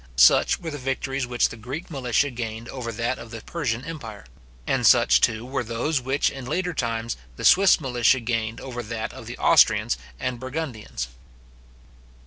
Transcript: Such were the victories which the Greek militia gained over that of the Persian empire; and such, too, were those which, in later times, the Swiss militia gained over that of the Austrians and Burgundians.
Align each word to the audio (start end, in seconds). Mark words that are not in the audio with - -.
Such 0.15 0.59
were 0.59 0.71
the 0.71 0.79
victories 0.79 1.27
which 1.27 1.49
the 1.49 1.55
Greek 1.55 1.91
militia 1.91 2.31
gained 2.31 2.67
over 2.69 2.91
that 2.91 3.19
of 3.19 3.29
the 3.29 3.41
Persian 3.41 3.85
empire; 3.85 4.25
and 4.65 4.87
such, 4.87 5.21
too, 5.21 5.45
were 5.45 5.63
those 5.63 6.01
which, 6.01 6.31
in 6.31 6.45
later 6.45 6.73
times, 6.73 7.17
the 7.35 7.45
Swiss 7.45 7.79
militia 7.79 8.19
gained 8.19 8.59
over 8.59 8.81
that 8.81 9.13
of 9.13 9.27
the 9.27 9.37
Austrians 9.37 9.99
and 10.19 10.39
Burgundians. 10.39 11.07